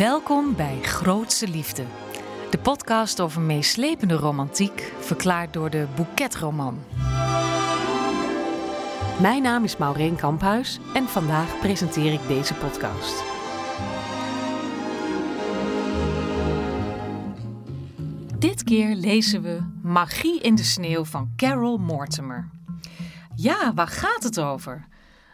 [0.00, 1.84] Welkom bij Grootse Liefde.
[2.50, 6.78] De podcast over meeslepende romantiek, verklaard door de Bouquetroman.
[9.20, 13.24] Mijn naam is Maureen Kamphuis en vandaag presenteer ik deze podcast.
[18.38, 22.50] Dit keer lezen we Magie in de sneeuw van Carol Mortimer.
[23.34, 24.88] Ja, waar gaat het over?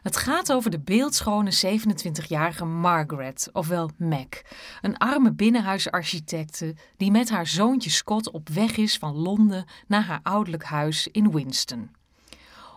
[0.06, 4.42] Het gaat over de beeldschone 27-jarige Margaret, ofwel Mac,
[4.80, 10.20] een arme binnenhuisarchitecte die met haar zoontje Scott op weg is van Londen naar haar
[10.22, 11.90] ouderlijk huis in Winston.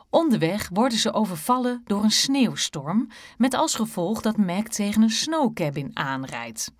[0.10, 5.92] Onderweg worden ze overvallen door een sneeuwstorm, met als gevolg dat Mac tegen een snowcabin
[5.94, 6.72] aanrijdt.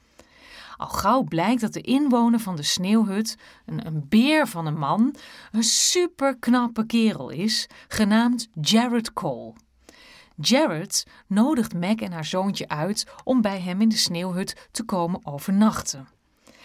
[0.78, 5.16] Al gauw blijkt dat de inwoner van de sneeuwhut, een, een beer van een man,
[5.52, 9.54] een superknappe kerel is, genaamd Jared Cole.
[10.42, 15.26] Jared nodigt Meg en haar zoontje uit om bij hem in de sneeuwhut te komen
[15.26, 16.08] overnachten.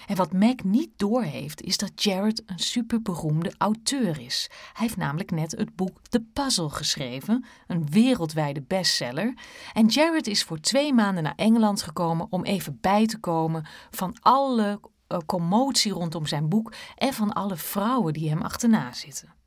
[0.06, 4.48] En wat Meg niet doorheeft, is dat Jared een superberoemde auteur is.
[4.50, 9.34] Hij heeft namelijk net het boek The Puzzle geschreven, een wereldwijde bestseller.
[9.72, 14.17] En Jared is voor twee maanden naar Engeland gekomen om even bij te komen van
[14.20, 19.44] alle uh, commotie rondom zijn boek en van alle vrouwen die hem achterna zitten.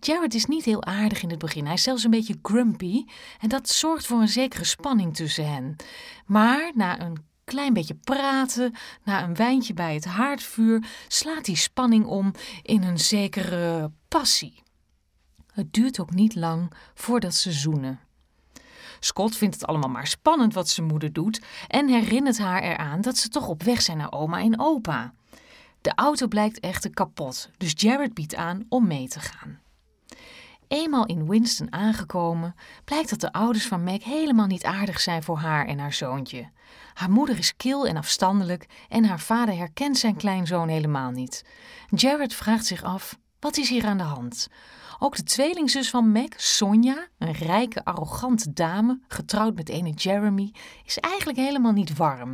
[0.00, 1.64] Jared is niet heel aardig in het begin.
[1.64, 3.04] Hij is zelfs een beetje grumpy.
[3.40, 5.76] En dat zorgt voor een zekere spanning tussen hen.
[6.26, 12.04] Maar na een klein beetje praten, na een wijntje bij het haardvuur, slaat die spanning
[12.04, 14.62] om in een zekere passie.
[15.52, 18.00] Het duurt ook niet lang voordat ze zoenen.
[19.00, 23.16] Scott vindt het allemaal maar spannend wat zijn moeder doet en herinnert haar eraan dat
[23.16, 25.14] ze toch op weg zijn naar oma en opa.
[25.80, 29.60] De auto blijkt echter kapot, dus Jared biedt aan om mee te gaan.
[30.70, 32.54] Eenmaal in Winston aangekomen,
[32.84, 36.50] blijkt dat de ouders van Meg helemaal niet aardig zijn voor haar en haar zoontje.
[36.94, 41.44] Haar moeder is kil en afstandelijk en haar vader herkent zijn kleinzoon helemaal niet.
[41.88, 44.48] Jared vraagt zich af: wat is hier aan de hand?
[44.98, 50.52] Ook de tweelingzus van Meg, Sonja, een rijke, arrogante dame, getrouwd met ene Jeremy,
[50.84, 52.32] is eigenlijk helemaal niet warm.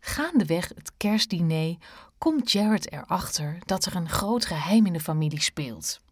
[0.00, 1.76] Gaandeweg het kerstdiner
[2.18, 6.02] komt Jared erachter dat er een groot geheim in de familie speelt.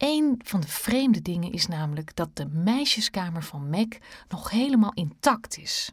[0.00, 3.96] Een van de vreemde dingen is namelijk dat de meisjeskamer van Mac
[4.28, 5.92] nog helemaal intact is.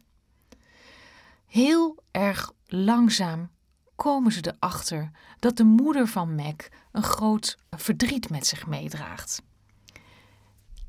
[1.45, 3.49] Heel erg langzaam
[3.95, 9.41] komen ze erachter dat de moeder van Mac een groot verdriet met zich meedraagt.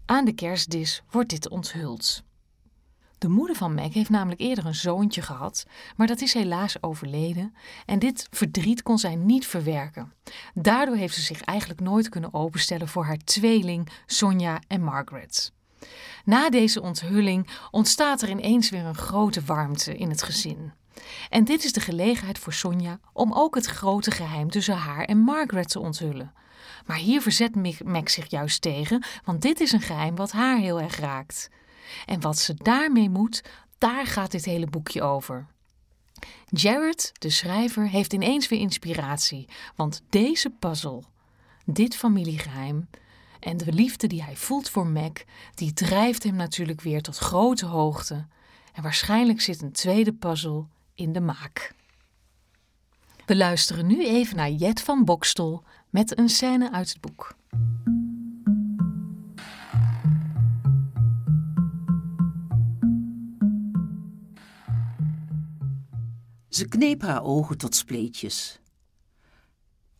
[0.04, 2.22] Aan de kerstdis wordt dit onthuld.
[3.18, 7.54] De moeder van Meg heeft namelijk eerder een zoontje gehad, maar dat is helaas overleden
[7.86, 10.12] en dit verdriet kon zij niet verwerken.
[10.54, 15.52] Daardoor heeft ze zich eigenlijk nooit kunnen openstellen voor haar tweeling Sonja en Margaret.
[16.24, 20.72] Na deze onthulling ontstaat er ineens weer een grote warmte in het gezin.
[21.28, 25.18] En dit is de gelegenheid voor Sonja om ook het grote geheim tussen haar en
[25.18, 26.32] Margaret te onthullen.
[26.86, 30.80] Maar hier verzet Meg zich juist tegen, want dit is een geheim wat haar heel
[30.80, 31.50] erg raakt.
[32.06, 33.42] En wat ze daarmee moet,
[33.78, 35.46] daar gaat dit hele boekje over.
[36.46, 41.04] Jared, de schrijver, heeft ineens weer inspiratie, want deze puzzel,
[41.64, 42.88] dit familiegeheim
[43.40, 45.18] en de liefde die hij voelt voor Mac,
[45.54, 48.26] die drijft hem natuurlijk weer tot grote hoogte.
[48.72, 51.74] En waarschijnlijk zit een tweede puzzel in de maak.
[53.26, 57.36] We luisteren nu even naar Jet van Bokstel met een scène uit het boek.
[66.48, 68.58] Ze kneep haar ogen tot spleetjes.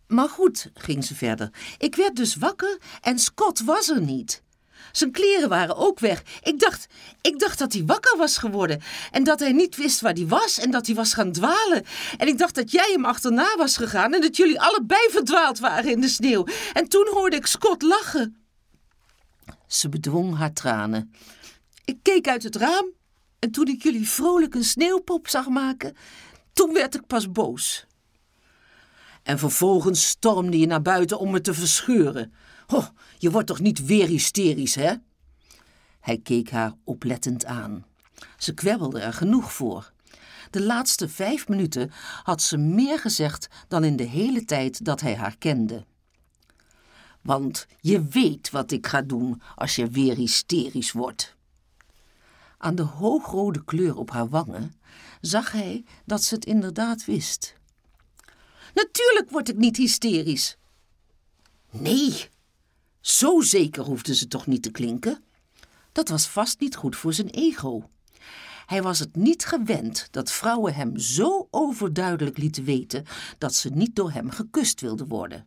[0.06, 1.50] Maar goed, ging ze verder.
[1.78, 4.42] Ik werd dus wakker en Scott was er niet.
[4.92, 6.22] Zijn kleren waren ook weg.
[6.42, 6.86] Ik dacht,
[7.20, 8.82] ik dacht dat hij wakker was geworden.
[9.10, 10.59] En dat hij niet wist waar hij was.
[10.59, 11.84] En dat hij was gaan dwalen.
[12.16, 14.15] En ik dacht dat jij hem achterna was gegaan.
[14.15, 16.47] En dat jullie allebei verdwaald waren in de sneeuw.
[16.72, 18.36] En toen hoorde ik Scott lachen.
[19.66, 21.12] Ze bedwong haar tranen.
[21.84, 22.86] Ik keek uit het raam.
[23.39, 25.97] En toen ik jullie vrolijk een sneeuwpop zag maken,
[26.59, 27.87] toen werd ik pas boos.
[29.22, 32.33] En vervolgens stormde je naar buiten om me te verscheuren.
[32.66, 32.87] Oh,
[33.19, 34.95] je wordt toch niet weer hysterisch, hè?
[36.01, 37.84] Hij keek haar oplettend aan.
[38.37, 39.93] Ze kwebbelde er genoeg voor.
[40.51, 41.91] De laatste vijf minuten
[42.22, 45.84] had ze meer gezegd dan in de hele tijd dat hij haar kende.
[47.22, 51.37] Want je weet wat ik ga doen als je weer hysterisch wordt.
[52.59, 54.77] Aan de hoogrode kleur op haar wangen
[55.20, 57.54] zag hij dat ze het inderdaad wist.
[58.74, 60.56] Natuurlijk word ik niet hysterisch.
[61.70, 62.28] Nee,
[63.00, 65.22] zo zeker hoefde ze toch niet te klinken.
[65.92, 67.91] Dat was vast niet goed voor zijn ego.
[68.66, 73.04] Hij was het niet gewend dat vrouwen hem zo overduidelijk lieten weten
[73.38, 75.47] dat ze niet door hem gekust wilden worden.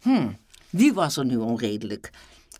[0.00, 0.28] Hm,
[0.70, 2.10] wie was er nu onredelijk?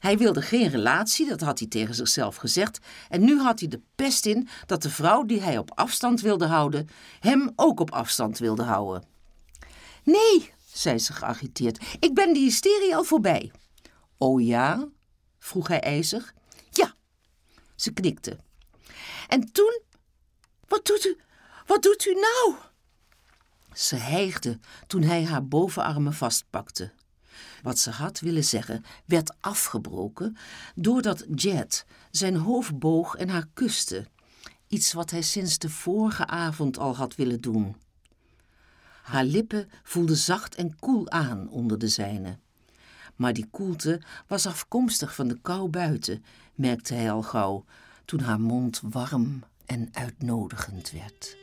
[0.05, 2.79] Hij wilde geen relatie, dat had hij tegen zichzelf gezegd.
[3.09, 6.47] En nu had hij de pest in dat de vrouw die hij op afstand wilde
[6.47, 6.89] houden,
[7.21, 9.05] hem ook op afstand wilde houden.
[10.03, 13.53] Nee, zei ze geagiteerd, ik ben die hysterie al voorbij.
[14.19, 14.89] Oh ja?
[15.39, 16.35] vroeg hij ijzig.
[16.71, 16.95] Ja,
[17.75, 18.39] ze knikte.
[19.29, 19.81] En toen,
[20.69, 21.17] wat doet u,
[21.67, 22.55] wat doet u nou?
[23.73, 26.93] Ze hijgde toen hij haar bovenarmen vastpakte.
[27.65, 30.37] Wat ze had willen zeggen werd afgebroken
[30.75, 34.07] doordat Jet zijn hoofd boog en haar kuste.
[34.69, 37.77] Iets wat hij sinds de vorige avond al had willen doen.
[39.03, 42.39] Haar lippen voelden zacht en koel aan onder de zijne.
[43.17, 46.25] Maar die koelte was afkomstig van de kou buiten,
[46.55, 47.65] merkte hij al gauw,
[48.05, 51.37] toen haar mond warm en uitnodigend werd.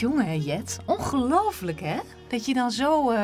[0.00, 1.98] Jongen, Jet, ongelooflijk hè?
[2.28, 3.18] Dat je dan zo, eh,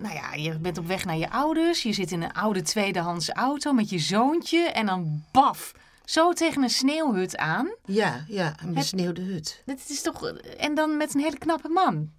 [0.00, 3.30] nou ja, je bent op weg naar je ouders, je zit in een oude tweedehands
[3.30, 5.72] auto met je zoontje en dan baf,
[6.04, 7.74] zo tegen een sneeuwhut aan.
[7.84, 9.62] Ja, ja, een besneeuwde hut.
[9.66, 10.26] Dat is toch,
[10.58, 12.10] en dan met een hele knappe man.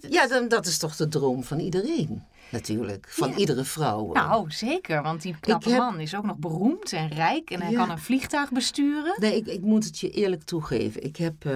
[0.00, 3.06] Ja, dan, dat is toch de droom van iedereen, natuurlijk.
[3.10, 3.36] Van Ja.
[3.36, 4.12] iedere vrouw.
[4.12, 7.70] Nou, zeker, want die knappe heb- man is ook nog beroemd en rijk en hij
[7.70, 7.76] Ja.
[7.78, 9.14] kan een vliegtuig besturen.
[9.20, 11.04] Nee, ik, ik moet het je eerlijk toegeven.
[11.04, 11.52] Ik heb eh,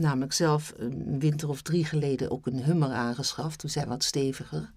[0.00, 3.58] namelijk zelf een winter of drie geleden ook een hummer aangeschaft.
[3.58, 4.70] Toen zijn we wat steviger.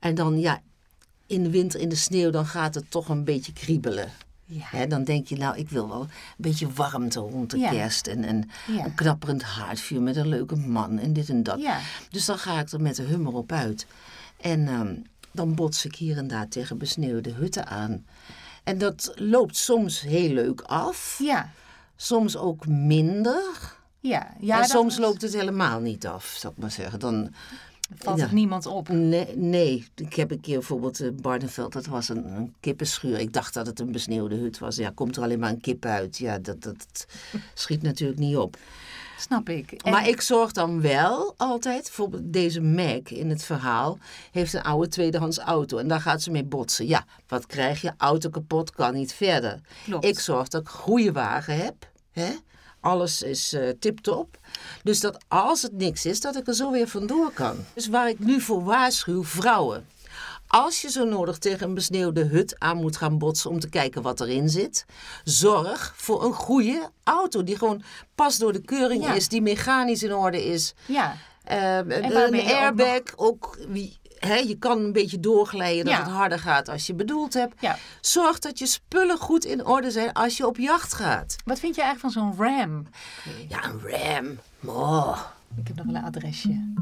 [0.00, 0.60] En dan, ja,
[1.26, 4.10] in de winter in de sneeuw, dan gaat het toch een beetje kriebelen.
[4.44, 4.86] Ja.
[4.86, 7.70] Dan denk je, nou, ik wil wel een beetje warmte rond de Ja.
[7.70, 8.06] kerst.
[8.06, 8.84] En, en Ja.
[8.84, 11.60] een knapperend haardvuur met een leuke man en dit en dat.
[11.60, 11.78] Ja.
[12.10, 13.86] Dus dan ga ik er met de hummer op uit.
[14.40, 14.94] En ehm,
[15.32, 18.06] dan bots ik hier en daar tegen besneeuwde hutten aan.
[18.64, 21.18] En dat loopt soms heel leuk af.
[21.22, 21.50] Ja,
[21.98, 23.74] Soms ook minder.
[24.00, 24.34] Ja.
[24.40, 26.98] ja en soms loopt het helemaal niet af, zal ik maar zeggen.
[26.98, 27.32] Dan,
[27.98, 28.22] valt ja.
[28.24, 28.88] het niemand op.
[28.88, 33.18] nee, nee, ik heb een keer bijvoorbeeld in Barneveld, dat was een, een kippenschuur.
[33.18, 34.76] Ik dacht dat het een besneeuwde hut was.
[34.76, 36.18] Ja, komt er alleen maar een kip uit.
[36.18, 37.06] Ja, dat, dat
[37.54, 38.56] schiet natuurlijk niet op.
[39.18, 39.72] Snap ik.
[39.72, 43.98] En- Maar ik zorg dan wel altijd, bijvoorbeeld deze Mac in het verhaal,
[44.30, 46.86] heeft een oude tweedehands auto en daar gaat ze mee botsen.
[46.86, 47.92] Ja, wat krijg je?
[47.96, 49.60] Auto kapot, kan niet verder.
[49.84, 50.04] Klopt.
[50.04, 51.90] Ik zorg dat ik goede wagen heb.
[52.12, 52.30] Hè?
[52.86, 54.38] Alles is eh tip-top.
[54.82, 57.56] Dus dat als het niks is, dat ik er zo weer vandoor kan.
[57.74, 59.86] Dus waar ik nu voor waarschuw, vrouwen.
[60.48, 64.02] Als je zo nodig tegen een besneeuwde hut aan moet gaan botsen om te kijken
[64.02, 64.84] wat erin zit,
[65.24, 67.82] zorg voor een goede auto die gewoon
[68.14, 69.12] pas door de keuring Ja.
[69.14, 70.74] is, die mechanisch in orde is.
[70.86, 73.58] Ja, waarmee een je ook airbag, ook,
[74.34, 75.98] je kan een beetje doorglijden dat Ja.
[76.02, 77.54] het harder gaat als je bedoeld hebt.
[77.60, 77.76] ja.
[78.00, 81.36] Zorg dat je spullen goed in orde zijn als je op jacht gaat.
[81.44, 82.86] Wat vind je eigenlijk van zo'n ram?
[83.48, 84.38] Ja, een ram.
[84.76, 85.20] Oh.
[85.56, 86.72] Ik heb nog wel een adresje.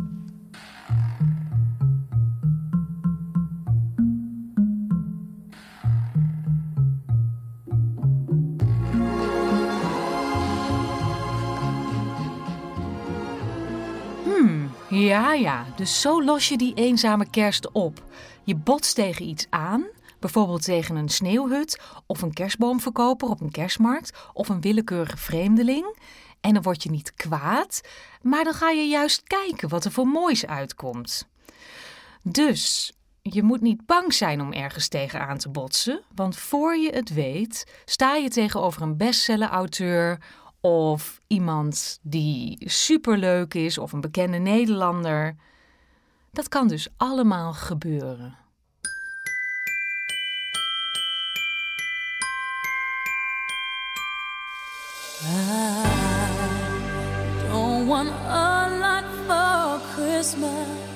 [14.95, 15.67] Ja, ja.
[15.77, 18.03] Dus zo los je die eenzame kerst op.
[18.45, 19.87] Je botst tegen iets aan,
[20.21, 25.99] bijvoorbeeld tegen een sneeuwhut of een kerstboomverkoper op een kerstmarkt of een willekeurige vreemdeling.
[26.41, 27.81] En dan word je niet kwaad,
[28.23, 31.29] maar dan ga je juist kijken wat er voor moois uitkomt.
[32.23, 37.15] Dus je moet niet bang zijn om ergens tegenaan te botsen, want voor je het
[37.15, 40.19] weet sta je tegenover een bestseller-auteur
[40.65, 45.37] of iemand die superleuk is of een bekende Nederlander.
[46.33, 48.37] Dat kan dus allemaal gebeuren.
[57.49, 60.94] Don't want a lot for Christmas.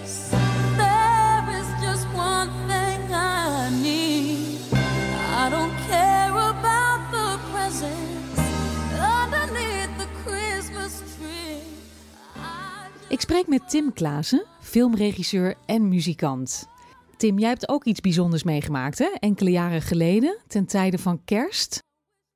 [13.28, 16.68] Spreek met Tim Klaassen, filmregisseur en muzikant.
[17.16, 19.06] Tim, jij hebt ook iets bijzonders meegemaakt, hè?
[19.18, 21.78] Enkele jaren geleden, ten tijde van kerst.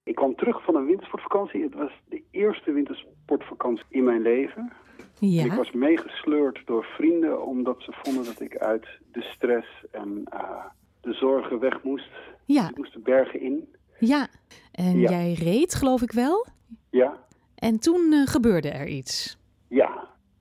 [0.02, 1.62] Ik kwam terug van een wintersportvakantie.
[1.62, 4.72] Het was de eerste wintersportvakantie in mijn leven.
[5.18, 5.44] Ja.
[5.44, 10.64] Ik was meegesleurd door vrienden omdat ze vonden dat ik uit de stress en eh,
[11.00, 12.10] de zorgen weg moest.
[12.44, 13.68] Ja, Ik moest de bergen in.
[13.98, 14.28] ja.
[14.72, 15.10] En Ja.
[15.10, 16.46] jij reed, geloof ik wel.
[16.90, 17.18] Ja,
[17.54, 19.40] En toen eh, gebeurde er iets.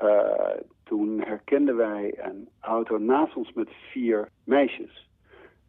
[0.01, 5.09] Eh, toen herkenden wij een auto naast ons met vier meisjes.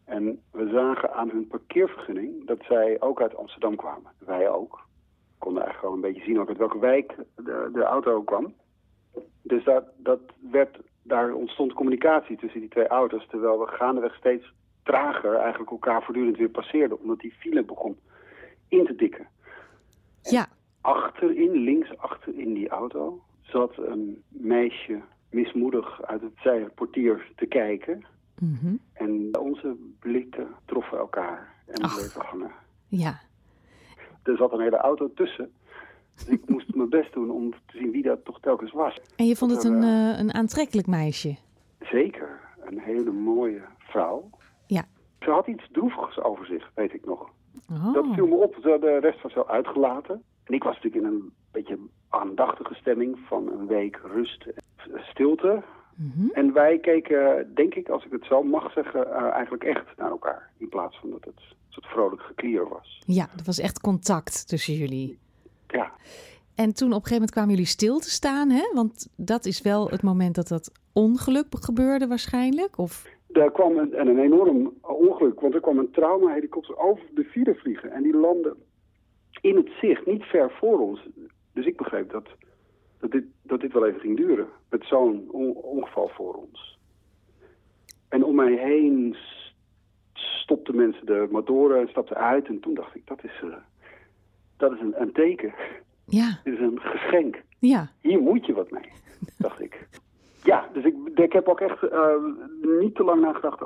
[0.05, 4.13] En we zagen aan hun parkeervergunning dat zij ook uit Amsterdam kwamen.
[4.19, 4.75] Wij ook.
[4.75, 8.55] We konden eigenlijk wel een beetje zien ook uit welke wijk de, de auto kwam.
[9.43, 10.21] Dus dat, dat
[10.51, 13.27] werd, daar ontstond communicatie tussen die twee auto's.
[13.29, 17.01] Terwijl we gaandeweg steeds trager eigenlijk elkaar voortdurend weer passeerden.
[17.01, 17.99] Omdat die file begon
[18.69, 19.29] in te dikken.
[20.23, 20.47] Ja,
[20.81, 28.05] Achterin, links achter in die auto, zat een meisje mismoedig uit het zijportier te kijken.
[28.41, 31.95] mhm, En onze blikken troffen elkaar en Ach.
[31.95, 32.51] bleven hangen.
[32.89, 33.21] ja.
[34.23, 35.53] Er zat een hele auto tussen.
[36.15, 39.01] Dus ik moest mijn best doen om te zien wie dat toch telkens was.
[39.17, 41.37] En je vond het een, Eh, eh, een aantrekkelijk meisje.
[41.81, 44.31] Zeker, een hele mooie vrouw.
[44.67, 44.85] Ja.
[45.21, 47.31] Ze had iets droevigs over zich, weet ik nog.
[47.71, 47.95] Oh.
[47.95, 48.55] Dat viel me op.
[48.63, 50.23] Ze- De rest was wel uitgelaten.
[50.45, 55.63] En ik was natuurlijk in een beetje aandachtige stemming van een week rust en stilte.
[55.97, 56.29] Mhm.
[56.33, 60.11] En wij keken, denk ik, als ik het zo mag zeggen, eh, eigenlijk echt naar
[60.11, 60.51] elkaar.
[60.57, 63.03] In plaats van dat het een soort vrolijk geklier was.
[63.07, 65.19] Ja, er was echt contact tussen jullie.
[65.69, 65.93] Ja,
[66.55, 68.71] En toen op een gegeven moment kwamen jullie stil te staan, hè?
[68.75, 72.79] Want dat is wel het moment dat dat ongeluk gebeurde waarschijnlijk.
[72.79, 75.41] Of daar kwam een, en een enorm ongeluk.
[75.41, 77.93] Want er kwam een traumahelikopter over de vierde vliegen.
[77.93, 78.57] En die landde
[79.43, 81.07] in het zicht, niet ver voor ons.
[81.53, 82.29] Dus ik begreep dat,
[83.01, 84.47] dat, dit, dat dit wel even ging duren.
[84.71, 86.79] Met zo'n on- ongeval voor ons.
[88.09, 89.17] En om mij heen
[90.13, 92.47] stopten mensen de motoren en stapten uit.
[92.47, 93.57] En toen dacht ik, dat is, eh,
[94.57, 95.55] dat is een, een teken.
[96.07, 97.43] ja, Dit is een geschenk.
[97.59, 98.89] ja, Hier moet je wat mee,
[99.39, 99.89] dacht ik.
[100.45, 102.15] Ja, dus ik, ik heb ook echt eh,
[102.81, 103.61] niet te lang nagedacht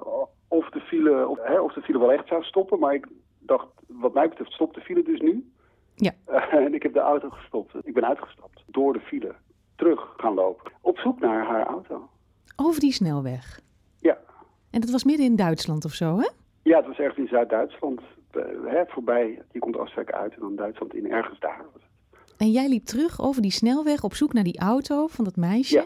[0.49, 2.79] of de, file, of, hè, of de file wel echt zou stoppen.
[2.79, 3.07] Maar ik
[3.39, 5.51] dacht, wat mij betreft, stopt de file dus nu.
[5.97, 6.13] Ja.
[6.51, 7.75] En ik heb de auto gestopt.
[7.83, 8.63] Ik ben uitgestapt.
[8.67, 9.35] Door de file.
[9.77, 10.73] Terug gaan lopen.
[10.81, 12.09] Op zoek naar haar auto.
[12.57, 13.61] over die snelweg.
[13.99, 14.19] Ja.
[14.71, 16.29] En dat was midden in Duitsland of zo, hè?
[16.63, 18.01] Ja, het was ergens in Zuid-Duitsland.
[18.31, 21.11] Eh, voorbij, je komt Oostenrijk uit en dan Duitsland in.
[21.11, 21.65] Ergens daar.
[22.37, 25.75] En jij liep terug over die snelweg op zoek naar die auto van dat meisje.
[25.75, 25.85] Ja.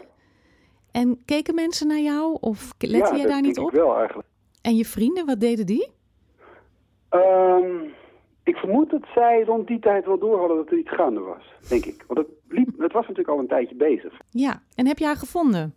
[0.91, 3.67] En keken mensen naar jou of lette ja, jij dat daar niet op?
[3.67, 4.27] ik wel eigenlijk.
[4.61, 5.91] En je vrienden, wat deden die?
[7.09, 7.89] Ehm,
[8.51, 11.53] ik vermoed dat zij rond die tijd wel door hadden dat er iets gaande was,
[11.69, 12.03] denk ik.
[12.07, 14.13] Want het, liep, het was natuurlijk al een tijdje bezig.
[14.29, 15.73] Ja, en heb je haar gevonden?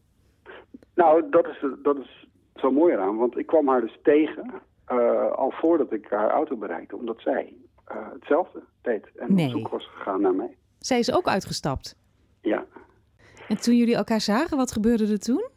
[0.95, 4.53] Nou, dat is, dat is zo mooi eraan, want ik kwam haar dus tegen
[4.87, 7.55] eh, al voordat ik haar auto bereikte, omdat zij
[7.85, 9.47] eh, hetzelfde deed en Nee.
[9.47, 10.57] op zoek was gegaan naar mij.
[10.79, 11.97] Zij is ook uitgestapt.
[12.41, 12.65] Ja.
[13.49, 15.49] En toen jullie elkaar zagen, wat gebeurde er toen?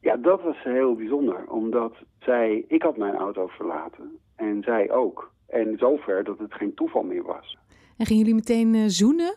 [0.00, 5.32] ja, dat was heel bijzonder, omdat zij, ik had mijn auto verlaten en zij ook.
[5.54, 7.58] En zover dat het geen toeval meer was.
[7.96, 9.36] En gingen jullie meteen eh, zoenen?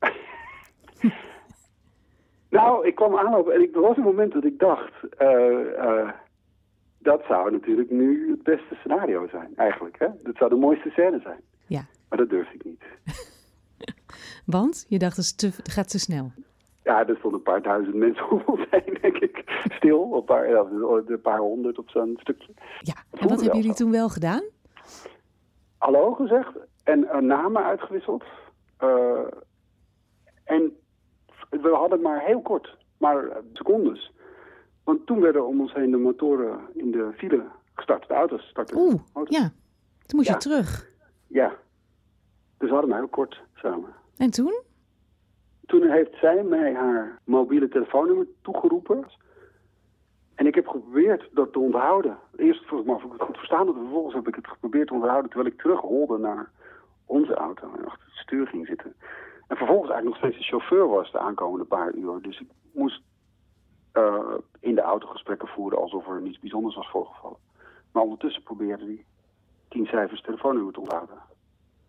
[2.50, 6.08] Nou, ik kwam aanlopen en ik, er was een moment dat ik dacht, eh, eh,
[6.98, 9.98] dat zou natuurlijk nu het beste scenario zijn, eigenlijk.
[9.98, 10.06] Hè?
[10.22, 11.40] Dat zou de mooiste scène zijn.
[11.66, 12.84] Ja, Maar dat durfde ik niet.
[14.56, 16.32] want je dacht, het, te, het gaat te snel.
[16.82, 19.42] Ja, er stonden een paar duizend mensen om ons heen, denk ik.
[19.64, 20.66] Stil, een paar, ja,
[21.06, 22.52] een paar honderd op zo'n stukje.
[22.80, 24.42] Ja, en wat hebben jullie toen wel gedaan?
[25.86, 26.52] Hallo gezegd
[26.84, 28.24] en eh, namen uitgewisseld.
[28.76, 29.24] Eh,
[30.44, 30.76] en
[31.50, 34.12] we hadden maar heel kort, maar eh, secondes.
[34.84, 38.08] Want toen werden om ons heen de motoren in de file gestart.
[38.08, 38.76] De auto's startten.
[38.76, 39.52] Oeh, ja.
[40.06, 40.34] Toen moest Ja.
[40.34, 40.90] je terug.
[41.26, 41.48] Ja.
[42.58, 43.94] Dus we hadden maar heel kort samen.
[44.16, 44.62] En toen?
[45.66, 49.06] Toen heeft zij mij haar mobiele telefoonnummer toegeroepen.
[50.36, 52.18] En ik heb geprobeerd dat te onthouden.
[52.36, 53.74] Eerst vroeg ik me af of ik het goed verstaan had.
[53.74, 56.50] En vervolgens heb ik het geprobeerd te onthouden terwijl ik terugholde naar
[57.06, 58.94] onze auto en achter het stuur ging zitten.
[59.48, 62.22] En vervolgens eigenlijk nog steeds de chauffeur was de aankomende paar uur.
[62.22, 63.02] Dus ik moest
[63.92, 67.38] eh, in de auto gesprekken voeren alsof er niets bijzonders was voorgevallen.
[67.92, 69.04] Maar ondertussen probeerde hij
[69.68, 71.16] tien cijfers telefoonnummer te onthouden.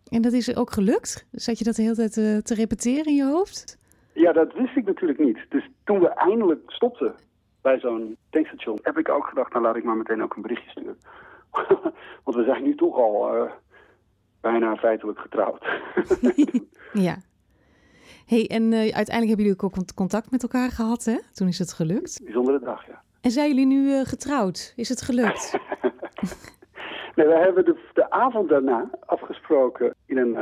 [0.08, 1.26] En dat is ook gelukt?
[1.32, 3.78] Zat je dat de hele tijd eh, te repeteren in je hoofd?
[4.12, 5.38] Ja, dat wist ik natuurlijk niet.
[5.48, 7.14] Dus toen we eindelijk stopten
[7.68, 10.70] bij zo'n tankstation, heb ik ook gedacht, nou laat ik maar meteen ook een berichtje
[10.70, 10.98] sturen.
[12.24, 13.50] Want we zijn nu toch al eh,
[14.40, 15.66] bijna feitelijk getrouwd.
[16.92, 17.16] Ja.
[18.26, 21.18] hey, en eh, uiteindelijk hebben jullie ook cont- contact met elkaar gehad, hè?
[21.32, 22.20] Toen is het gelukt.
[22.24, 23.02] Bijzondere dag, ja.
[23.20, 24.72] En zijn jullie nu eh, getrouwd?
[24.76, 25.52] Is het gelukt?
[27.14, 30.36] Nee, we hebben de, de avond daarna afgesproken in een,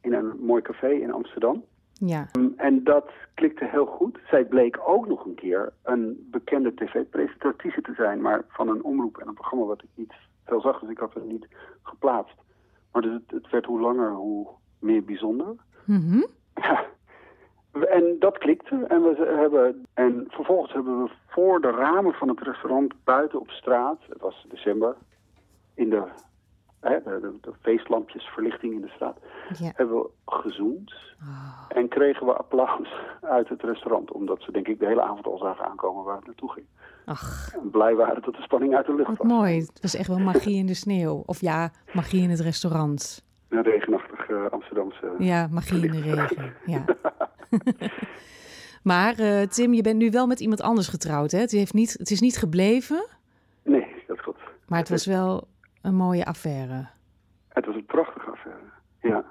[0.00, 1.64] in een mooi café in Amsterdam.
[2.00, 2.28] Ja.
[2.38, 4.18] Um, En dat klikte heel goed.
[4.28, 9.18] Zij bleek ook nog een keer een bekende tv-presentatrice te zijn, maar van een omroep
[9.18, 10.14] en een programma wat ik niet
[10.44, 11.48] veel zag, dus ik had het niet
[11.82, 12.36] geplaatst.
[12.92, 15.54] Maar dus het, het werd hoe langer, hoe meer bijzonder.
[15.84, 16.22] Mhm.
[16.54, 16.84] Ja.
[17.72, 18.84] En dat klikte.
[18.88, 23.50] En, we hebben, en vervolgens hebben we voor de ramen van het restaurant buiten op
[23.50, 24.96] straat, het was december,
[25.74, 26.02] in de,
[26.80, 29.18] hè, de, de, de feestlampjes, verlichting in de straat,
[29.58, 29.72] Ja.
[29.74, 30.92] hebben we gezoend.
[31.68, 32.88] En kregen we applaus
[33.20, 36.26] uit het restaurant, omdat ze denk ik de hele avond al zagen aankomen waar het
[36.26, 36.66] naartoe ging.
[37.04, 39.26] Ach, En blij waren dat de spanning uit de lucht wat was.
[39.26, 39.58] mooi.
[39.58, 41.22] Het was echt wel magie in de sneeuw.
[41.26, 43.24] Of ja, magie in het restaurant.
[43.48, 45.14] Een regenachtig eh, Amsterdamse...
[45.18, 46.52] Ja, magie in de regen.
[46.66, 46.84] Ja.
[48.82, 51.38] maar eh, Tim, je bent nu wel met iemand anders getrouwd, hè?
[51.38, 53.06] Het, heeft niet, het is niet gebleven,
[53.62, 54.40] Nee, dat klopt.
[54.68, 55.48] maar het was wel
[55.82, 56.88] een mooie affaire.
[57.48, 58.60] Het was een prachtige affaire.
[59.02, 59.24] Ja.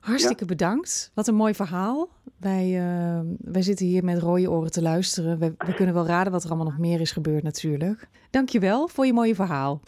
[0.00, 1.10] Hartstikke bedankt.
[1.14, 2.08] Wat een mooi verhaal.
[2.36, 5.38] Wij, eh, wij zitten hier met rode oren te luisteren.
[5.38, 8.08] We, we kunnen wel raden wat er allemaal nog meer is gebeurd natuurlijk.
[8.30, 9.80] Dankjewel voor je mooie verhaal.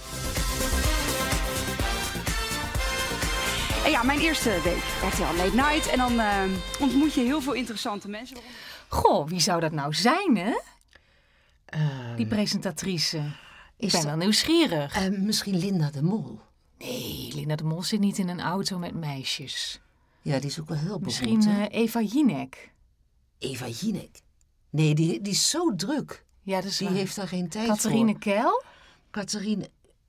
[3.85, 5.89] En ja, mijn eerste week RTL Late Night.
[5.91, 6.43] En dan eh,
[6.81, 8.37] ontmoet je heel veel interessante mensen.
[8.89, 10.53] Goh, wie zou dat nou zijn, hè?
[11.65, 11.81] Eh,
[12.17, 13.21] Die presentatrice.
[13.79, 14.95] Ik ben wel nieuwsgierig.
[14.95, 16.41] eh, misschien Linda de Mol.
[16.79, 19.81] Nee, Linda de Mol zit niet in een auto met meisjes.
[20.23, 21.65] Ja, die is ook wel heel Misschien beroemd, hè?
[21.65, 22.73] eh, Eva Jinek.
[23.39, 24.21] Eva Jinek.
[24.71, 26.25] Nee, die, die is zo druk.
[26.43, 26.97] Ja, dat is Die waar.
[26.97, 28.21] heeft daar geen tijd Catharine voor.
[28.21, 28.63] Keil?
[29.11, 29.69] Catharine,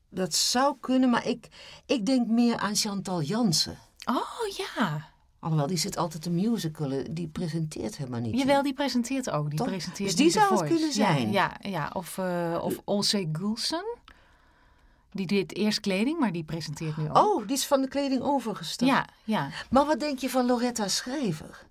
[0.10, 1.48] dat zou kunnen, maar ik,
[1.86, 3.78] ik denk meer aan Chantal Jansen.
[4.06, 5.10] Oh ja.
[5.40, 7.14] Alhoewel, die zit altijd te musicalen.
[7.14, 8.38] Die presenteert helemaal niet.
[8.40, 9.50] Jawel, die presenteert ook.
[9.50, 9.68] Die Toch?
[9.68, 10.74] presenteert Dus die zou het Voice.
[10.74, 11.32] kunnen zijn.
[11.32, 11.90] Ja, ja, ja.
[11.94, 13.86] Of, eh of Olse Gulsen.
[15.12, 17.18] Die deed eerst kleding, maar die presenteert nu ook.
[17.18, 18.92] Oh, die is van de kleding overgestapt.
[18.92, 19.50] Ja, ja.
[19.70, 21.66] Maar wat denk je van Loretta Schrijver?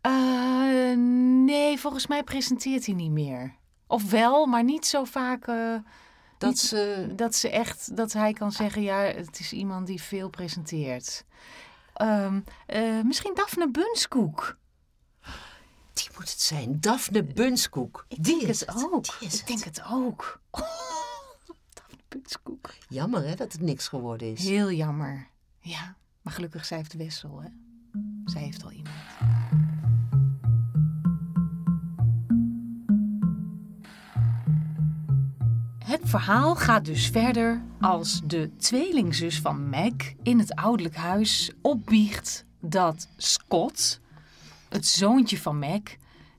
[0.00, 0.96] Eh,
[1.44, 3.54] nee, volgens mij presenteert hij niet meer.
[3.86, 5.74] Of wel, maar niet zo vaak eh,
[6.38, 7.12] Dat Niet- ze...
[7.16, 11.24] dat ze echt, dat hij kan zeggen, ja, het is iemand die veel presenteert.
[12.00, 14.58] Ehm, eh, misschien Daphne Bunskoek.
[15.92, 16.80] Die moet het zijn.
[16.80, 18.04] Daphne Bunskoek.
[18.08, 19.18] Ik die denk is het ook.
[19.18, 20.40] Die is Ik denk het ook.
[21.74, 22.70] Daphne Bunskoek.
[22.88, 24.44] Jammer hè, dat het niks geworden is.
[24.44, 25.28] Heel jammer.
[25.58, 27.48] Ja, maar gelukkig zij heeft Wessel, hè.
[28.24, 28.96] Zij heeft al iemand.
[36.00, 42.44] Het verhaal gaat dus verder als de tweelingzus van Meg in het ouderlijk huis opbiecht
[42.60, 44.00] dat Scott,
[44.68, 45.80] het zoontje van Meg,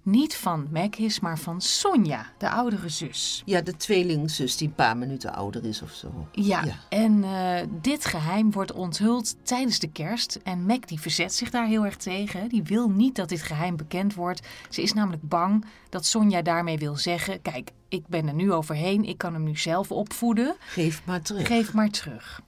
[0.04, 3.42] niet van Meg is, maar van Sonja, de oudere zus.
[3.46, 6.28] Ja, de tweelingzus die een paar minuten ouder is of zo.
[6.32, 6.74] Ja, Ja.
[6.90, 10.40] en eh, dit geheim wordt onthuld tijdens de kerst.
[10.44, 12.50] En Mac die verzet zich daar heel erg tegen.
[12.50, 14.48] Die wil niet dat dit geheim bekend wordt.
[14.70, 17.42] Ze is namelijk bang dat Sonja daarmee wil zeggen...
[17.42, 20.56] kijk, ik ben er nu overheen, ik kan hem nu zelf opvoeden.
[20.60, 21.48] Geef maar terug.
[21.48, 22.42] Geef maar terug.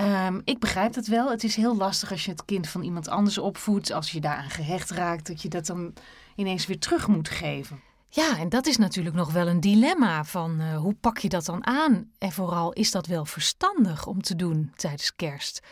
[0.00, 1.30] Ehm, ik begrijp het wel.
[1.30, 3.92] Het is heel lastig als je het kind van iemand anders opvoedt.
[3.92, 5.92] Als je daaraan gehecht raakt, dat je dat dan
[6.36, 7.80] ineens weer terug moet geven.
[8.08, 11.44] Ja, en dat is natuurlijk nog wel een dilemma van eh, hoe pak je dat
[11.44, 12.10] dan aan?
[12.18, 15.66] En vooral, is dat wel verstandig om te doen tijdens kerst?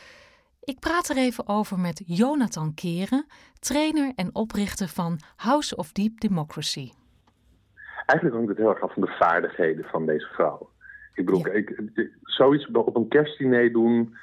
[0.61, 3.27] Ik praat er even over met Jonathan Keren,
[3.59, 6.91] trainer en oprichter van House of Deep Democracy.
[8.07, 10.71] Eigenlijk hangt het heel erg af van de vaardigheden van deze vrouw.
[11.19, 11.83] Ik bedoel, ik,
[12.23, 14.15] zoiets op een kerstdiner doen.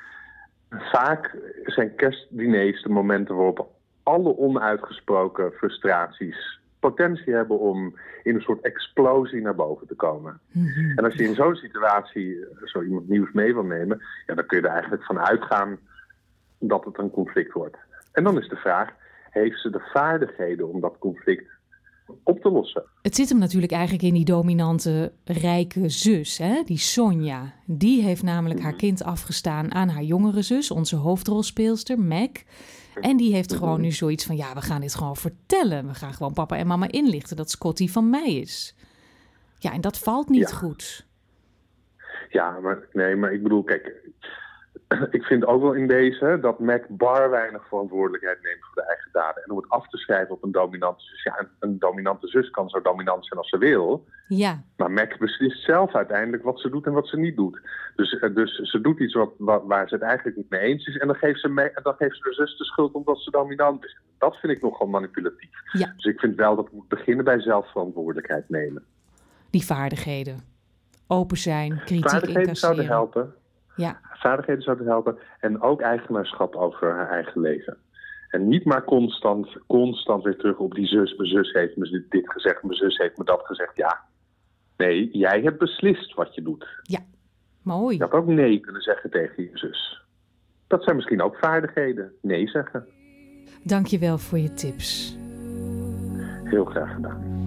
[0.69, 3.69] Vaak zijn kerstdiners de momenten waarop
[4.03, 10.39] alle onuitgesproken frustraties potentie hebben om in een soort explosie naar boven te komen.
[10.95, 14.45] En als je in zo'n situatie eh, zo iemand nieuws mee wil nemen, ja, dan
[14.45, 15.79] kun je er eigenlijk van uitgaan
[16.59, 17.77] dat het een conflict wordt.
[18.11, 18.89] En dan is de vraag,
[19.29, 21.49] heeft ze de vaardigheden om dat conflict
[22.23, 22.83] op te lossen?
[23.01, 26.61] Het zit hem natuurlijk eigenlijk in die dominante rijke zus, hè?
[26.65, 27.53] die Sonja.
[27.65, 32.29] Die heeft namelijk haar kind afgestaan aan haar jongere zus, onze hoofdrolspeelster Meg.
[33.01, 35.87] En die heeft gewoon nu zoiets van, ja, we gaan dit gewoon vertellen.
[35.87, 38.75] We gaan gewoon papa en mama inlichten dat Scotty van mij is.
[39.59, 40.55] Ja, en dat valt niet Ja.
[40.55, 41.05] goed.
[42.29, 43.91] Ja, maar nee, maar ik bedoel, kijk,
[45.17, 49.09] ik vind ook wel in deze dat Mac bar weinig verantwoordelijkheid neemt voor de eigen
[49.11, 49.43] daden.
[49.43, 51.23] En om het af te schrijven op een dominante zus.
[51.23, 54.05] Ja, een, dominante zus kan zo dominant zijn als ze wil.
[54.27, 57.59] Ja, Maar Mac beslist zelf uiteindelijk wat ze doet en wat ze niet doet.
[57.95, 60.87] Dus, eh, dus ze doet iets wat, wat, waar ze het eigenlijk niet mee eens
[60.87, 60.97] is.
[60.97, 63.85] En dan geeft, ze mee, dan geeft ze haar zus de schuld omdat ze dominant
[63.85, 63.97] is.
[64.17, 65.49] Dat vind ik nogal manipulatief.
[65.71, 65.93] Ja.
[65.95, 68.83] Dus ik vind wel dat moet beginnen bij zelfverantwoordelijkheid nemen.
[69.49, 70.53] die vaardigheden.
[71.07, 73.33] Open zijn, kritiek Vaardigheden zouden helpen.
[73.75, 75.17] Ja, Vaardigheden zouden helpen.
[75.39, 77.77] En ook eigenaarschap over haar eigen leven.
[78.29, 81.15] En niet maar constant, constant weer terug op die zus.
[81.15, 83.77] Mijn zus heeft me dit gezegd, mijn zus heeft me dat gezegd.
[83.77, 83.99] Ja.
[84.77, 86.65] Nee, jij hebt beslist wat je doet.
[87.61, 87.97] mooi.
[87.97, 90.01] Je had ook nee kunnen zeggen tegen je zus.
[90.67, 92.11] Dat zijn misschien ook vaardigheden.
[92.21, 92.85] Nee zeggen.
[93.63, 95.17] Dank je wel voor je tips.
[96.43, 97.44] Heel graag gedaan.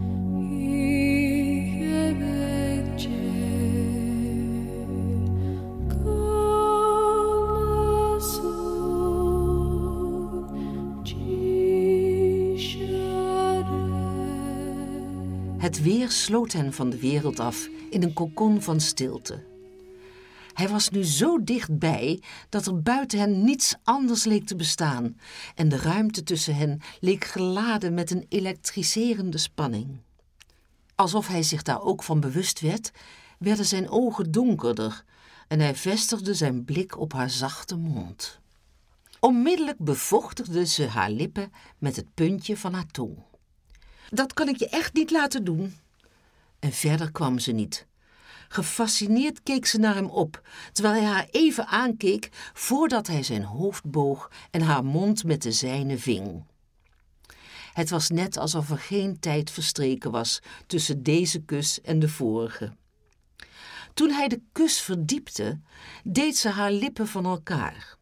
[15.69, 19.45] Het weer sloot hen van de wereld af in een kokon van stilte.
[20.53, 25.17] Hij was nu zo dichtbij dat er buiten hen niets anders leek te bestaan
[25.55, 30.01] en de ruimte tussen hen leek geladen met een elektriserende spanning.
[30.95, 32.91] Alsof hij zich daar ook van bewust werd,
[33.39, 35.05] werden zijn ogen donkerder
[35.49, 38.41] en hij vestigde zijn blik op haar zachte mond.
[39.21, 43.28] Onmiddellijk bevochtigde ze haar lippen met het puntje van haar tong.
[44.11, 45.77] Dat kan ik je echt niet laten doen.
[46.59, 47.87] En verder kwam ze niet.
[48.49, 53.85] Gefascineerd keek ze naar hem op, terwijl hij haar even aankeek voordat hij zijn hoofd
[53.85, 56.45] boog en haar mond met de zijne ving.
[57.73, 62.73] Het was net alsof er geen tijd verstreken was tussen deze kus en de vorige.
[63.95, 65.61] Toen hij de kus verdiepte,
[66.05, 67.97] deed ze haar lippen van elkaar.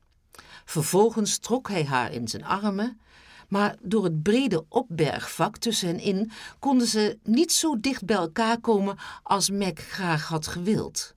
[0.64, 3.00] Vervolgens trok hij haar in zijn armen
[3.48, 8.60] maar door het brede opbergvak tussen hen in konden ze niet zo dicht bij elkaar
[8.60, 11.14] komen als Mac graag had gewild.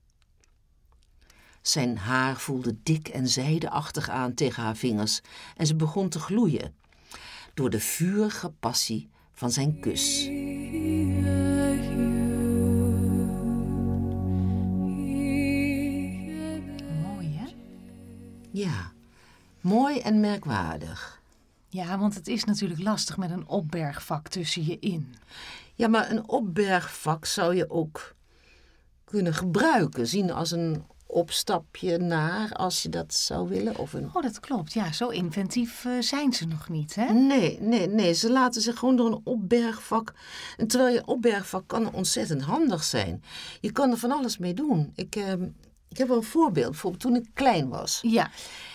[1.61, 5.21] Zijn haar voelde dik en zijdeachtig aan tegen haar vingers
[5.55, 6.75] en ze begon te gloeien
[7.53, 10.25] door de vurige passie van zijn kus.
[17.03, 17.47] Mooi, hè?
[18.51, 18.91] Ja,
[19.61, 21.18] mooi en merkwaardig.
[21.69, 25.15] Ja, want het is natuurlijk lastig met een opbergvak tussen je in.
[25.75, 28.15] Ja, maar een opbergvak zou je ook
[29.03, 33.77] kunnen gebruiken, zien als een opstapje naar, als je dat zou willen.
[33.77, 34.09] Of een...
[34.13, 34.73] Oh, dat klopt.
[34.73, 37.13] Ja, zo inventief eh, zijn ze nog niet, hè?
[37.13, 38.13] Nee, nee, nee.
[38.13, 40.13] Ze laten zich gewoon door een opbergvak.
[40.57, 43.23] En terwijl je opbergvak kan ontzettend handig zijn.
[43.61, 44.91] Je kan er van alles mee doen.
[44.95, 45.31] Ik, eh,
[45.89, 46.69] ik heb wel een voorbeeld.
[46.69, 47.99] Bijvoorbeeld toen ik klein was.
[48.01, 48.31] Ja.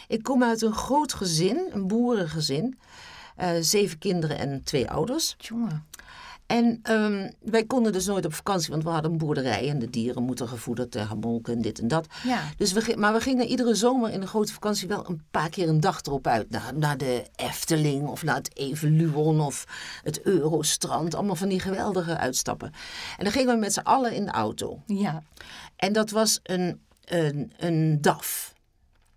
[0.09, 2.79] Ik kom uit een groot gezin, een boerengezin.
[3.37, 5.35] Eh, zeven kinderen en twee ouders.
[5.38, 5.87] Jongen.
[6.47, 9.90] En ehm, wij konden dus nooit op vakantie, want we hadden een boerderij en de
[9.90, 12.07] dieren moeten gevoederd en gemolken en dit en dat.
[12.25, 12.43] Ja.
[12.57, 15.69] Dus we, maar we gingen iedere zomer in de grote vakantie wel een paar keer
[15.69, 16.51] een dag erop uit.
[16.51, 19.64] Naar, naar de Efteling of naar het Evoluon of
[20.03, 21.14] het Eurostrand.
[21.14, 22.73] Allemaal van die geweldige uitstappen.
[23.17, 24.83] En dan gingen we met z'n allen in de auto.
[24.87, 25.23] Ja.
[25.77, 28.54] En dat was een, een, een DAF.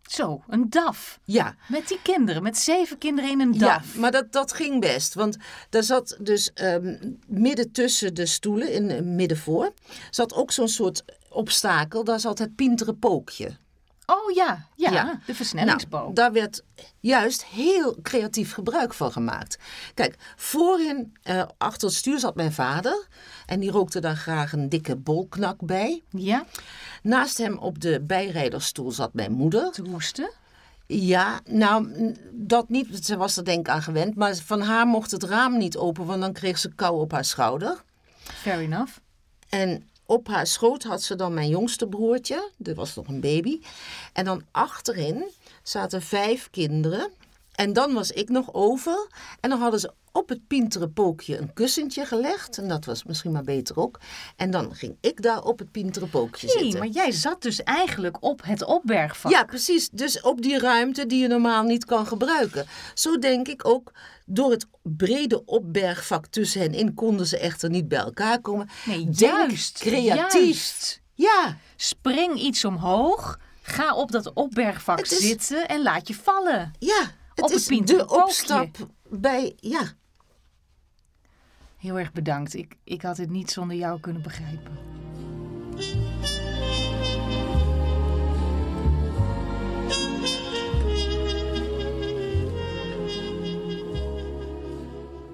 [0.07, 1.19] Zo, een DAF.
[1.23, 3.93] Ja, Met die kinderen, met zeven kinderen in een DAF.
[3.93, 5.13] Ja, maar dat, dat ging best.
[5.13, 5.37] Want
[5.69, 6.95] daar zat dus ehm,
[7.27, 9.73] midden tussen de stoelen, in midden voor,
[10.09, 12.03] zat ook zo'n soort obstakel.
[12.03, 13.57] Daar zat het pintere pookje.
[14.09, 15.19] Oh ja, ja, Ja.
[15.25, 16.01] de versnellingsboog.
[16.01, 16.63] Nou, daar werd
[16.99, 19.57] juist heel creatief gebruik van gemaakt.
[19.93, 23.07] Kijk, voorin eh, achter het stuur zat mijn vader.
[23.45, 26.03] En die rookte daar graag een dikke bolknak bij.
[26.09, 26.45] Ja,
[27.01, 29.71] Naast hem op de bijrijdersstoel zat mijn moeder.
[29.71, 30.31] te hoesten.
[30.85, 33.05] Ja, nou, dat niet.
[33.05, 34.15] Ze was er denk ik aan gewend.
[34.15, 37.25] Maar van haar mocht het raam niet open, want dan kreeg ze kou op haar
[37.25, 37.83] schouder.
[38.23, 38.97] Fair enough.
[39.49, 42.51] En op haar schoot had ze dan mijn jongste broertje.
[42.57, 43.59] Dat was nog een baby.
[44.13, 45.31] En dan achterin
[45.63, 47.11] zaten vijf kinderen.
[47.57, 49.07] En dan was ik nog over.
[49.39, 52.57] En dan hadden ze op het pintere pookje een kussentje gelegd.
[52.57, 53.99] En dat was misschien maar beter ook.
[54.35, 56.79] En dan ging ik daar op het pintere pookje Nee, zitten.
[56.79, 59.31] maar jij zat dus eigenlijk op het opbergvak.
[59.31, 59.89] Ja, precies.
[59.89, 62.65] Dus op die ruimte die je normaal niet kan gebruiken.
[62.93, 63.91] Zo denk ik ook,
[64.25, 68.69] door het brede opbergvak tussen hen in konden ze echter niet bij elkaar komen.
[68.85, 69.77] Nee, Denk juist.
[69.79, 70.33] creatief.
[70.43, 71.01] juist.
[71.13, 76.71] Ja, Spring iets omhoog, ga op dat opbergvak is- zitten en laat je vallen.
[76.79, 77.11] ja.
[77.37, 78.75] Het Op het is de opstap
[79.09, 79.81] bij, ja.
[81.77, 82.53] Heel erg bedankt.
[82.53, 84.71] Ik, ik had het niet zonder jou kunnen begrijpen.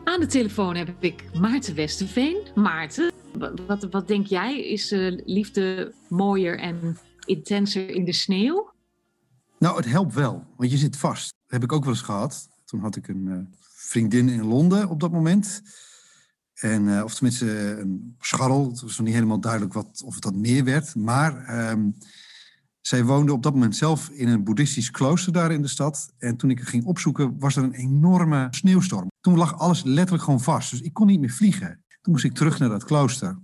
[0.03, 2.37] Aan de telefoon heb ik Maarten Westerveen.
[2.55, 4.59] Maarten, wa- wat, wat denk jij?
[4.67, 8.71] Is eh, liefde mooier en intenser in de sneeuw?
[9.59, 11.31] Nou, het helpt wel, want je zit vast.
[11.53, 12.49] Dat heb ik ook wel eens gehad.
[12.65, 13.37] Toen had ik een eh,
[13.75, 15.61] vriendin in Londen op dat moment.
[16.53, 18.69] En, eh, of tenminste eh, een scharrel.
[18.69, 20.95] Het was nog niet helemaal duidelijk wat, of dat meer werd.
[20.95, 21.89] Maar ehm,
[22.81, 26.13] zij woonde op dat moment zelf in een boeddhistisch klooster daar in de stad.
[26.17, 29.11] En toen ik het ging opzoeken, was er een enorme sneeuwstorm.
[29.19, 30.69] Toen lag alles letterlijk gewoon vast.
[30.69, 31.83] Dus ik kon niet meer vliegen.
[32.01, 33.39] Toen moest ik terug naar dat klooster.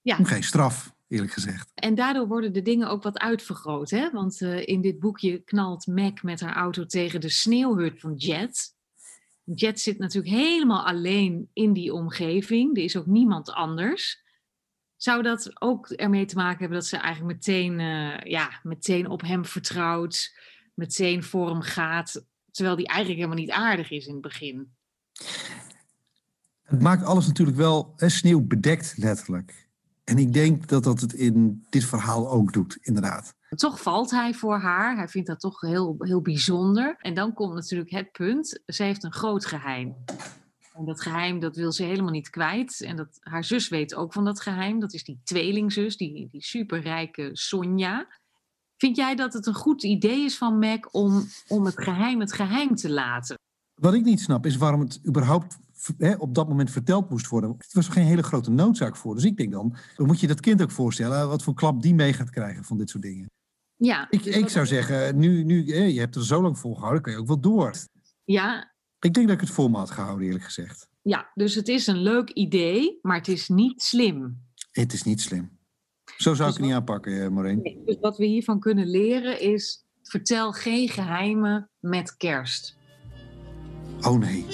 [0.00, 0.16] Ja.
[0.22, 1.70] Geen straf, eerlijk gezegd.
[1.74, 3.90] En daardoor worden de dingen ook wat uitvergroot.
[3.90, 4.10] Hè?
[4.10, 8.74] Want eh, in dit boekje knalt Mac met haar auto tegen de sneeuwhut van Jet.
[9.44, 12.76] Jet zit natuurlijk helemaal alleen in die omgeving.
[12.76, 14.22] Er is ook niemand anders.
[14.96, 19.20] Zou dat ook ermee te maken hebben dat ze eigenlijk meteen, eh, ja, meteen op
[19.20, 20.36] hem vertrouwt,
[20.74, 24.72] meteen voor hem gaat, terwijl die eigenlijk helemaal niet aardig is in het begin?
[26.62, 29.70] Het maakt alles natuurlijk wel hè, sneeuw bedekt, letterlijk.
[30.12, 33.34] En ik denk dat dat het in dit verhaal ook doet, inderdaad.
[33.48, 34.96] Toch valt hij voor haar.
[34.96, 36.96] Hij vindt dat toch heel, heel bijzonder.
[36.98, 38.60] En dan komt natuurlijk het punt.
[38.66, 39.94] Ze heeft een groot geheim.
[40.74, 42.80] En dat geheim dat wil ze helemaal niet kwijt.
[42.80, 44.80] En dat, haar zus weet ook van dat geheim.
[44.80, 48.06] Dat is die tweelingzus, die, die superrijke Sonja.
[48.76, 52.32] Vind jij dat het een goed idee is van Mac om, om het geheim het
[52.32, 53.38] geheim te laten?
[53.74, 55.58] Wat ik niet snap is waarom het überhaupt
[55.98, 57.50] hè, op dat moment verteld moest worden.
[57.50, 59.14] Er was er geen hele grote noodzaak voor.
[59.14, 61.94] Dus ik denk dan, dan moet je dat kind ook voorstellen wat voor klap die
[61.94, 63.30] mee gaat krijgen van dit soort dingen.
[63.76, 67.12] Ja, Ik, dus ik zou zeggen, nu, nu je hebt er zo lang volgehouden, kan
[67.12, 67.74] je ook wel door.
[68.24, 70.88] Ja, Ik denk dat ik het voor me had gehouden, eerlijk gezegd.
[71.02, 74.40] ja, dus het is een leuk idee, maar het is niet slim.
[74.70, 75.58] Het is niet slim.
[76.16, 77.60] Zo zou ik het niet aanpakken, eh, Maureen.
[77.62, 82.76] Nee, Dus wat we hiervan kunnen leren is: vertel geen geheimen met kerst.
[84.00, 84.46] Oh nee.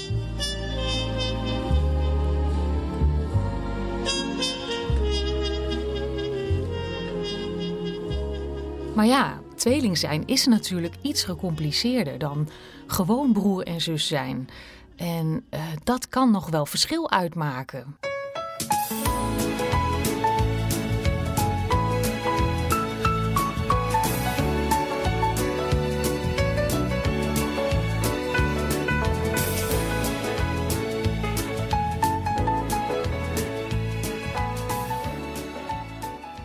[8.98, 12.48] Maar ja, tweeling zijn is natuurlijk iets gecompliceerder dan
[12.87, 14.48] gewoon broer en zus zijn.
[14.96, 17.96] En eh, dat kan nog wel verschil uitmaken.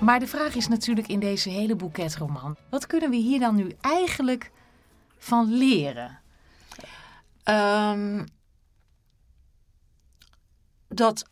[0.04, 3.72] Maar de vraag is natuurlijk in deze hele boeketroman: wat kunnen we hier dan nu
[3.82, 4.52] eigenlijk
[5.18, 6.20] van leren?
[7.44, 8.26] Ehm,
[10.88, 11.26] dat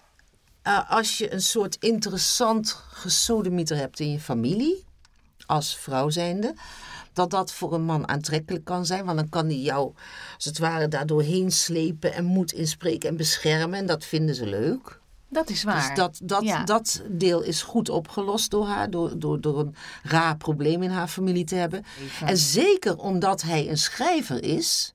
[0.62, 4.86] eh, als je een soort interessant gesodemieter hebt in je familie,
[5.46, 6.56] als vrouw zijnde,
[7.14, 9.06] dat dat voor een man aantrekkelijk kan zijn.
[9.06, 9.94] Want dan kan hij jou,
[10.36, 13.80] als het ware, daar doorheen slepen en moed inspreken en beschermen.
[13.80, 15.01] En dat vinden ze leuk.
[15.32, 15.88] Dat is waar.
[15.88, 16.64] Dus dat, dat, Ja.
[16.64, 21.08] dat deel is goed opgelost door haar, door, door, door een raar probleem in haar
[21.08, 21.84] familie te hebben.
[22.26, 24.94] En zeker omdat hij een schrijver is,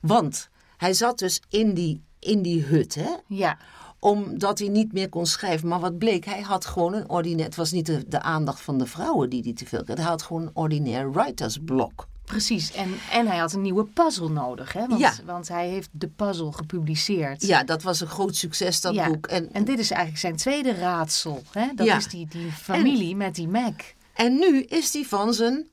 [0.00, 3.14] want hij zat dus in die, in die hut, hè?
[3.26, 3.58] Ja,
[3.98, 5.68] omdat hij niet meer kon schrijven.
[5.68, 7.46] Maar wat bleek, hij had gewoon een ordinair...
[7.46, 9.96] Het was niet de, de aandacht van de vrouwen die hij te veel kreeg.
[9.96, 12.06] Hij had gewoon een ordinair writersblok.
[12.26, 12.72] Precies.
[12.72, 14.86] En, en hij had een nieuwe puzzel nodig, hè?
[14.86, 15.12] Want, Ja.
[15.24, 17.42] want hij heeft de puzzel gepubliceerd.
[17.46, 19.06] Ja, dat was een groot succes, dat Ja.
[19.08, 19.26] boek.
[19.26, 21.42] En, En dit is eigenlijk zijn tweede raadsel.
[21.50, 21.66] Hè?
[21.74, 21.96] Dat Ja.
[21.96, 23.80] is die, die familie met die Mac.
[24.14, 25.66] en nu is hij van zijn...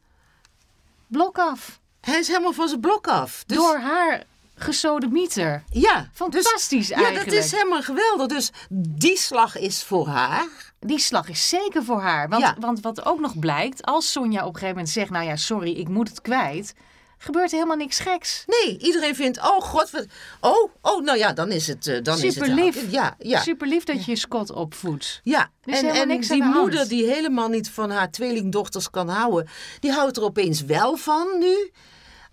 [1.08, 1.80] Blok af.
[2.02, 3.44] Hij is helemaal van zijn blok af.
[3.48, 4.24] Dus, Door haar
[4.56, 5.64] gesodemieter.
[5.70, 7.26] Ja, Fantastisch dus, eigenlijk.
[7.26, 8.28] Ja, dat is helemaal geweldig.
[8.28, 10.48] Dus die slag is voor haar.
[10.80, 12.30] Die slag is zeker voor haar.
[12.30, 12.56] Want, Ja.
[12.60, 15.10] want wat ook nog blijkt, als Sonja op een gegeven moment zegt...
[15.10, 16.74] nou ja, sorry, ik moet het kwijt...
[17.18, 18.44] gebeurt er helemaal niks geks.
[18.46, 20.06] Nee, iedereen vindt, oh god, wat,
[20.42, 22.34] oh, oh, nou ja, dan is het, eh, dan is het...
[22.34, 22.92] Super lief.
[22.92, 23.42] Ja, ja.
[23.42, 25.20] Super lief dat je Scott opvoedt.
[25.24, 26.56] Ja, is en, en niks die hand.
[26.56, 29.48] moeder die helemaal niet van haar tweelingdochters kan houden,
[29.80, 31.72] die houdt er opeens wel van nu.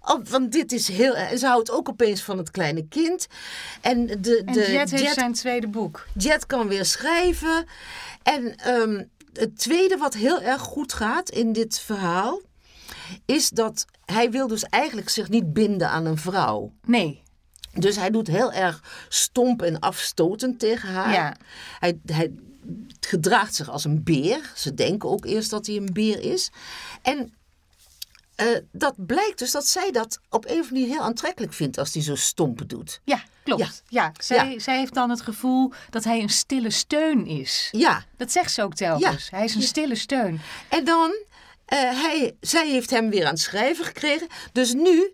[0.01, 1.15] Oh, want dit is heel.
[1.15, 3.27] en Ze houdt ook opeens van het kleine kind.
[3.81, 6.07] En, de, En de Jet heeft zijn tweede boek.
[6.19, 7.67] Jet kan weer schrijven.
[8.23, 12.41] En ehm, het tweede wat heel erg goed gaat in dit verhaal.
[13.27, 16.73] Is dat hij wil dus eigenlijk zich niet binden aan een vrouw.
[16.87, 17.23] Nee,
[17.73, 21.13] Dus hij doet heel erg stomp en afstotend tegen haar.
[21.13, 21.37] Ja.
[21.79, 22.33] Hij, hij
[23.01, 24.53] gedraagt zich als een beer.
[24.55, 26.51] Ze denken ook eerst dat hij een beer is.
[27.03, 27.33] En
[28.41, 31.79] eh, dat blijkt dus dat zij dat op een of andere manier heel aantrekkelijk vindt
[31.79, 33.01] als hij zo stompen doet.
[33.05, 33.83] ja, klopt.
[33.89, 34.13] Ja.
[34.19, 37.69] zij, zij heeft dan het gevoel dat hij een stille steun is.
[37.73, 39.31] Ja, Dat zegt ze ook telkens.
[39.31, 40.41] Hij is een stille steun.
[40.69, 41.13] en dan,
[41.65, 44.27] eh, hij, zij heeft hem weer aan het schrijven gekregen.
[44.53, 45.13] Dus nu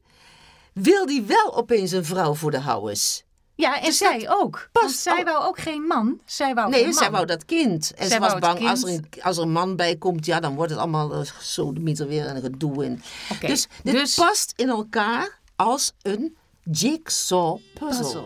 [0.72, 3.24] wil hij wel opeens een vrouw voor de houwes.
[3.56, 4.68] Ja, en Dus zij ook.
[4.72, 6.20] Want zij wou ook geen man.
[6.24, 7.92] Zij wou Nee, zij wou dat kind.
[7.94, 10.40] En Zij ze was bang als er, een, als er een man bij komt, ja,
[10.40, 12.98] dan wordt het allemaal uh, zo de mieter weer en gedoe.
[13.32, 18.24] Oké, Dus dit dus- past in elkaar als een jigsaw puzzle.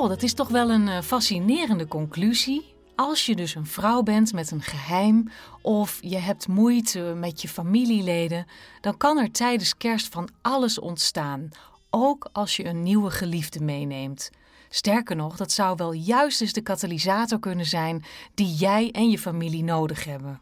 [0.00, 2.74] Goh, dat is toch wel een eh, fascinerende conclusie.
[2.96, 5.28] Als je dus een vrouw bent met een geheim
[5.62, 8.46] of je hebt moeite met je familieleden,
[8.80, 11.48] dan kan er tijdens kerst van alles ontstaan.
[11.90, 14.30] Ook als je een nieuwe geliefde meeneemt.
[14.68, 19.18] Sterker nog, dat zou wel juist eens de katalysator kunnen zijn die jij en je
[19.18, 20.40] familie nodig hebben.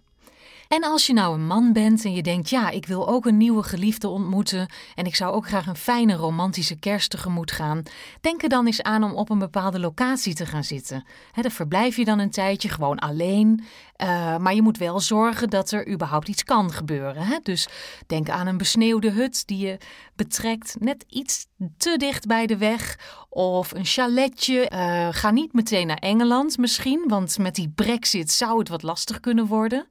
[0.69, 3.37] En als je nou een man bent en je denkt, ja, ik wil ook een
[3.37, 7.83] nieuwe geliefde ontmoeten en ik zou ook graag een fijne romantische kerst tegemoet gaan,
[8.21, 11.05] denk er dan eens aan om op een bepaalde locatie te gaan zitten.
[11.33, 13.65] He, dan verblijf je dan een tijdje gewoon alleen,
[14.03, 17.23] uh, maar je moet wel zorgen dat er überhaupt iets kan gebeuren.
[17.23, 17.39] Hè?
[17.43, 17.69] Dus
[18.07, 19.79] denk aan een besneeuwde hut die je
[20.17, 24.71] betrekt net iets te dicht bij de weg of een chaletje.
[24.73, 29.21] Uh, ga niet meteen naar Engeland misschien, want met die brexit zou het wat lastig
[29.21, 29.87] kunnen worden.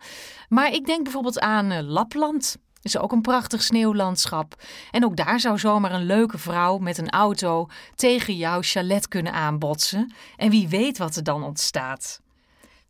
[0.50, 2.58] Maar ik denk bijvoorbeeld aan uh, Lapland.
[2.82, 4.64] Is ook een prachtig sneeuwlandschap.
[4.92, 9.34] En ook daar zou zomaar een leuke vrouw met een auto tegen jouw chalet kunnen
[9.34, 10.14] aanbotsen.
[10.36, 12.22] En wie weet wat er dan ontstaat.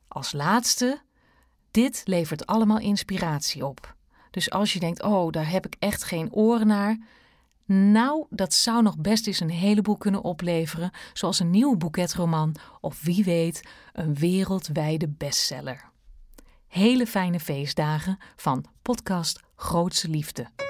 [0.08, 1.02] Als laatste,
[1.78, 3.96] dit levert allemaal inspiratie op.
[4.32, 6.98] Dus als je denkt, oh, daar heb ik echt geen oren naar.
[7.66, 13.02] Nou, dat zou nog best eens een heleboel kunnen opleveren, zoals een nieuwe boeketroman of
[13.02, 15.88] wie weet, een wereldwijde bestseller
[16.68, 20.67] hele fijne feestdagen van podcast Grootse Liefde.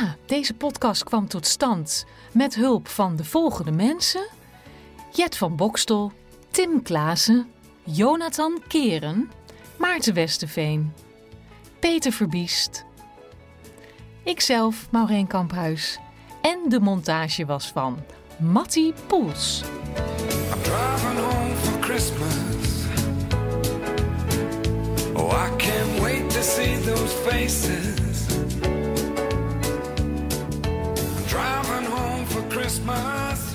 [0.00, 4.28] Ja, deze podcast kwam tot stand met hulp van de volgende mensen:
[5.12, 6.12] Jet van Bokstel,
[6.50, 7.50] Tim Klaassen,
[7.84, 9.30] Jonathan Keren,
[9.78, 10.92] Maarten Westerveen,
[11.78, 12.84] Peter Verbiest,
[14.24, 15.98] ikzelf, Maureen Kamphuis
[16.42, 17.98] en de montage was van
[18.38, 19.62] Matty Poels.
[19.62, 22.84] I'm driving home for Christmas.
[25.14, 28.25] Oh, I can't wait to see those faces.
[32.66, 33.45] Christmas